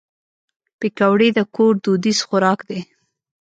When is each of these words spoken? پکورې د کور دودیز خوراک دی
پکورې 0.79 1.29
د 1.37 1.39
کور 1.55 1.73
دودیز 1.83 2.19
خوراک 2.27 2.59
دی 2.69 2.79